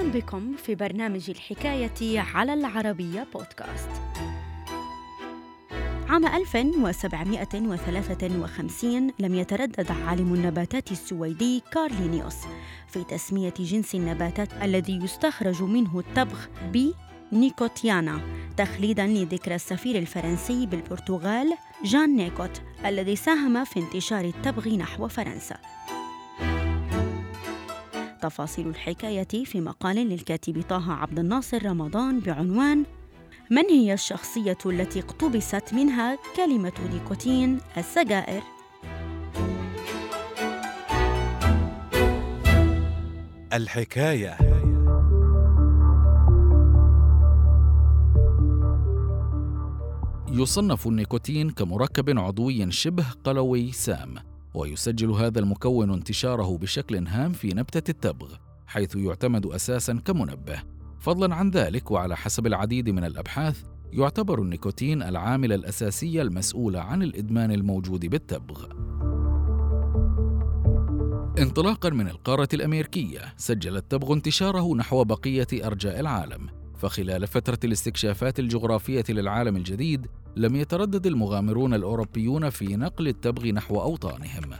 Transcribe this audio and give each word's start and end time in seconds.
بكم 0.00 0.56
في 0.56 0.74
برنامج 0.74 1.30
الحكاية 1.30 2.20
على 2.20 2.54
العربية 2.54 3.26
بودكاست. 3.34 3.88
عام 6.08 6.26
1753 6.26 9.10
لم 9.18 9.34
يتردد 9.34 9.90
عالم 9.90 10.34
النباتات 10.34 10.92
السويدي 10.92 11.62
كارلينيوس 11.72 12.36
في 12.88 13.04
تسمية 13.04 13.54
جنس 13.58 13.94
النباتات 13.94 14.48
الذي 14.62 15.04
يستخرج 15.04 15.62
منه 15.62 15.98
التبغ 15.98 16.38
بنيكوتيانا 17.32 18.20
تخليدا 18.56 19.06
لذكرى 19.06 19.54
السفير 19.54 19.98
الفرنسي 19.98 20.66
بالبرتغال 20.66 21.54
جان 21.84 22.16
نيكوت 22.16 22.62
الذي 22.86 23.16
ساهم 23.16 23.64
في 23.64 23.80
انتشار 23.80 24.24
التبغ 24.24 24.68
نحو 24.68 25.08
فرنسا 25.08 25.56
تفاصيل 28.22 28.68
الحكاية 28.68 29.44
في 29.44 29.60
مقال 29.60 29.96
للكاتب 29.96 30.62
طه 30.68 30.92
عبد 30.92 31.18
الناصر 31.18 31.66
رمضان 31.66 32.20
بعنوان 32.20 32.84
من 33.50 33.64
هي 33.70 33.92
الشخصية 33.92 34.58
التي 34.66 35.00
اقتبست 35.00 35.74
منها 35.74 36.18
كلمة 36.36 36.72
نيكوتين 36.92 37.58
السجائر؟ 37.76 38.42
الحكاية 43.52 44.36
يصنف 50.28 50.86
النيكوتين 50.86 51.50
كمركب 51.50 52.18
عضوي 52.18 52.70
شبه 52.70 53.04
قلوي 53.24 53.72
سام 53.72 54.31
ويسجل 54.54 55.10
هذا 55.10 55.38
المكون 55.38 55.92
انتشاره 55.92 56.58
بشكل 56.58 57.06
هام 57.06 57.32
في 57.32 57.48
نبتة 57.48 57.90
التبغ 57.90 58.34
حيث 58.66 58.96
يعتمد 58.96 59.46
أساسا 59.46 60.00
كمنبه. 60.04 60.62
فضلا 60.98 61.34
عن 61.34 61.50
ذلك 61.50 61.90
وعلى 61.90 62.16
حسب 62.16 62.46
العديد 62.46 62.90
من 62.90 63.04
الأبحاث 63.04 63.62
يعتبر 63.92 64.42
النيكوتين 64.42 65.02
العامل 65.02 65.52
الأساسي 65.52 66.22
المسؤول 66.22 66.76
عن 66.76 67.02
الإدمان 67.02 67.52
الموجود 67.52 68.06
بالتبغ. 68.06 68.66
انطلاقا 71.38 71.90
من 71.90 72.08
القارة 72.08 72.48
الأمريكية 72.54 73.20
سجل 73.36 73.76
التبغ 73.76 74.12
انتشاره 74.12 74.74
نحو 74.76 75.04
بقية 75.04 75.46
أرجاء 75.66 76.00
العالم. 76.00 76.48
فخلال 76.78 77.26
فترة 77.26 77.58
الاستكشافات 77.64 78.38
الجغرافية 78.38 79.04
للعالم 79.08 79.56
الجديد 79.56 80.06
لم 80.36 80.56
يتردد 80.56 81.06
المغامرون 81.06 81.74
الأوروبيون 81.74 82.50
في 82.50 82.76
نقل 82.76 83.08
التبغ 83.08 83.46
نحو 83.46 83.80
أوطانهم. 83.80 84.50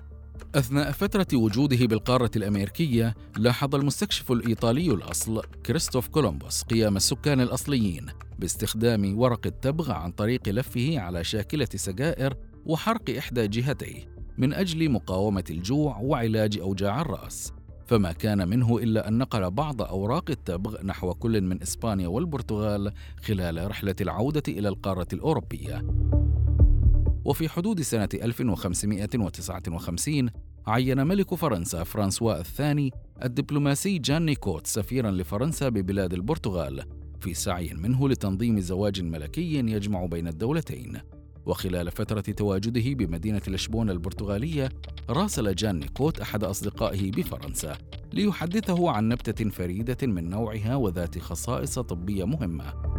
أثناء 0.54 0.92
فترة 0.92 1.26
وجوده 1.34 1.86
بالقارة 1.86 2.30
الأمريكية 2.36 3.14
لاحظ 3.36 3.74
المستكشف 3.74 4.32
الإيطالي 4.32 4.90
الأصل 4.90 5.42
كريستوف 5.66 6.08
كولومبوس 6.08 6.62
قيام 6.62 6.96
السكان 6.96 7.40
الأصليين 7.40 8.06
باستخدام 8.38 9.18
ورق 9.18 9.46
التبغ 9.46 9.92
عن 9.92 10.12
طريق 10.12 10.48
لفه 10.48 10.98
على 10.98 11.24
شاكلة 11.24 11.68
سجائر 11.74 12.34
وحرق 12.66 13.16
إحدى 13.18 13.48
جهتيه 13.48 14.12
من 14.38 14.52
أجل 14.52 14.90
مقاومة 14.90 15.44
الجوع 15.50 15.98
وعلاج 15.98 16.58
أوجاع 16.58 17.00
الرأس. 17.00 17.52
فما 17.92 18.12
كان 18.12 18.48
منه 18.48 18.78
إلا 18.78 19.08
أن 19.08 19.18
نقل 19.18 19.50
بعض 19.50 19.82
أوراق 19.82 20.30
التبغ 20.30 20.84
نحو 20.84 21.14
كل 21.14 21.40
من 21.40 21.62
إسبانيا 21.62 22.08
والبرتغال 22.08 22.92
خلال 23.22 23.70
رحلة 23.70 23.94
العودة 24.00 24.42
إلى 24.48 24.68
القارة 24.68 25.06
الأوروبية. 25.12 25.82
وفي 27.24 27.48
حدود 27.48 27.80
سنة 27.80 28.08
1559 28.14 30.30
عين 30.66 31.06
ملك 31.06 31.34
فرنسا 31.34 31.84
فرانسوا 31.84 32.40
الثاني 32.40 32.90
الدبلوماسي 33.24 33.98
جان 33.98 34.24
نيكوت 34.24 34.66
سفيرا 34.66 35.10
لفرنسا 35.10 35.68
ببلاد 35.68 36.12
البرتغال 36.12 36.84
في 37.20 37.34
سعي 37.34 37.74
منه 37.74 38.08
لتنظيم 38.08 38.60
زواج 38.60 39.02
ملكي 39.02 39.54
يجمع 39.54 40.06
بين 40.06 40.28
الدولتين. 40.28 40.98
وخلال 41.46 41.90
فترة 41.90 42.20
تواجده 42.20 42.92
بمدينة 42.94 43.42
لشبونة 43.48 43.92
البرتغالية 43.92 44.68
راسل 45.10 45.54
جان 45.54 45.78
نيكوت 45.78 46.20
أحد 46.20 46.44
أصدقائه 46.44 47.10
بفرنسا 47.10 47.78
ليحدثه 48.12 48.90
عن 48.90 49.08
نبتة 49.08 49.50
فريدة 49.50 50.06
من 50.06 50.30
نوعها 50.30 50.76
وذات 50.76 51.18
خصائص 51.18 51.78
طبية 51.78 52.24
مهمة 52.24 52.92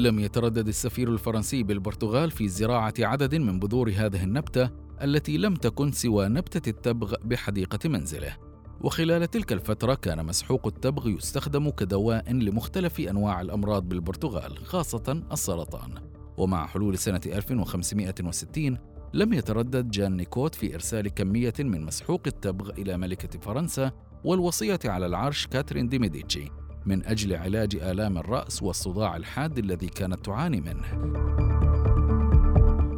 لم 0.00 0.18
يتردد 0.18 0.68
السفير 0.68 1.12
الفرنسي 1.12 1.62
بالبرتغال 1.62 2.30
في 2.30 2.48
زراعة 2.48 2.94
عدد 2.98 3.34
من 3.34 3.58
بذور 3.58 3.92
هذه 3.96 4.24
النبتة 4.24 4.70
التي 5.02 5.38
لم 5.38 5.54
تكن 5.54 5.92
سوى 5.92 6.28
نبتة 6.28 6.70
التبغ 6.70 7.14
بحديقة 7.24 7.88
منزله. 7.88 8.36
وخلال 8.80 9.30
تلك 9.30 9.52
الفترة 9.52 9.94
كان 9.94 10.26
مسحوق 10.26 10.66
التبغ 10.66 11.08
يستخدم 11.08 11.70
كدواء 11.70 12.32
لمختلف 12.32 13.00
أنواع 13.00 13.40
الأمراض 13.40 13.88
بالبرتغال 13.88 14.58
خاصة 14.58 15.22
السرطان. 15.32 16.07
ومع 16.38 16.66
حلول 16.66 16.98
سنة 16.98 17.20
1560 17.26 18.78
لم 19.14 19.32
يتردد 19.32 19.90
جان 19.90 20.16
نيكوت 20.16 20.54
في 20.54 20.74
إرسال 20.74 21.08
كمية 21.08 21.54
من 21.58 21.84
مسحوق 21.84 22.22
التبغ 22.26 22.70
إلى 22.70 22.96
ملكة 22.96 23.38
فرنسا 23.38 23.92
والوصية 24.24 24.78
على 24.84 25.06
العرش 25.06 25.46
كاترين 25.46 25.88
دي 25.88 25.98
ميديتشي 25.98 26.50
من 26.86 27.06
أجل 27.06 27.36
علاج 27.36 27.76
آلام 27.76 28.18
الرأس 28.18 28.62
والصداع 28.62 29.16
الحاد 29.16 29.58
الذي 29.58 29.86
كانت 29.86 30.24
تعاني 30.24 30.60
منه. 30.60 31.18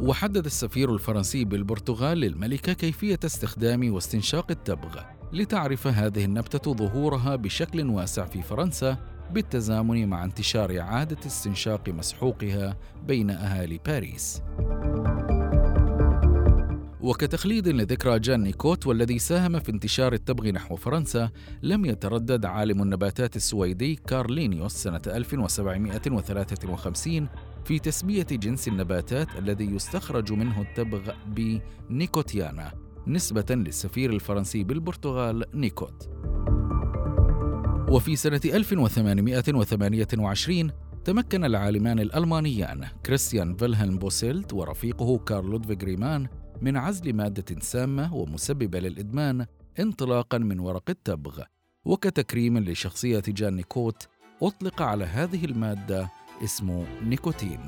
وحدد 0.01 0.45
السفير 0.45 0.93
الفرنسي 0.93 1.45
بالبرتغال 1.45 2.17
للملكة 2.17 2.73
كيفية 2.73 3.19
استخدام 3.25 3.93
واستنشاق 3.93 4.51
التبغ 4.51 4.99
لتعرف 5.33 5.87
هذه 5.87 6.25
النبتة 6.25 6.73
ظهورها 6.73 7.35
بشكل 7.35 7.89
واسع 7.89 8.25
في 8.25 8.41
فرنسا 8.41 8.97
بالتزامن 9.31 10.07
مع 10.07 10.23
انتشار 10.23 10.79
عادة 10.79 11.17
استنشاق 11.25 11.89
مسحوقها 11.89 12.77
بين 13.07 13.29
أهالي 13.29 13.79
باريس. 13.85 14.41
وكتخليد 17.01 17.67
لذكرى 17.67 18.19
جان 18.19 18.43
نيكوت 18.43 18.87
والذي 18.87 19.19
ساهم 19.19 19.59
في 19.59 19.71
انتشار 19.71 20.13
التبغ 20.13 20.49
نحو 20.49 20.75
فرنسا 20.75 21.29
لم 21.61 21.85
يتردد 21.85 22.45
عالم 22.45 22.81
النباتات 22.81 23.35
السويدي 23.35 23.95
كارل 23.95 24.20
لينيوس 24.20 24.71
سنة 24.71 25.01
1753 25.07 27.27
في 27.65 27.79
تسمية 27.79 28.27
جنس 28.31 28.67
النباتات 28.67 29.27
الذي 29.37 29.65
يستخرج 29.65 30.33
منه 30.33 30.61
التبغ 30.61 31.11
بنيكوتيانا 31.27 32.71
نسبة 33.07 33.45
للسفير 33.49 34.13
الفرنسي 34.13 34.63
بالبرتغال 34.63 35.45
نيكوت 35.53 36.09
وفي 37.91 38.15
سنة 38.15 38.41
1828 38.45 40.71
تمكن 41.05 41.45
العالمان 41.45 41.99
الألمانيان 41.99 42.87
كريستيان 43.05 43.55
فيلهلم 43.55 43.97
بوسيلت 43.97 44.53
ورفيقه 44.53 45.17
كارل 45.17 45.49
لودفيغ 45.49 45.77
ريمان 45.83 46.27
من 46.61 46.77
عزل 46.77 47.13
مادة 47.13 47.59
سامة 47.59 48.15
ومسببة 48.15 48.79
للإدمان 48.79 49.45
انطلاقا 49.79 50.37
من 50.37 50.59
ورق 50.59 50.89
التبغ 50.89 51.41
وكتكريم 51.85 52.57
لشخصية 52.57 53.23
جان 53.27 53.55
نيكوت 53.55 54.07
أطلق 54.41 54.81
على 54.81 55.05
هذه 55.05 55.45
المادة 55.45 56.09
اسم 56.43 56.85
نيكوتين. 57.03 57.59